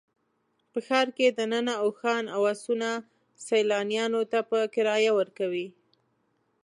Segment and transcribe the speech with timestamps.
[0.71, 2.89] په ښار کې دننه اوښان او اسونه
[3.45, 5.67] سیلانیانو ته په کرایه ورکوي.